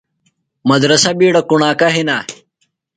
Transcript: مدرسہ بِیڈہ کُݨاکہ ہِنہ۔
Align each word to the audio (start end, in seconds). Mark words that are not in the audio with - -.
مدرسہ 0.69 1.11
بِیڈہ 1.17 1.41
کُݨاکہ 1.49 1.87
ہِنہ۔ 1.95 2.17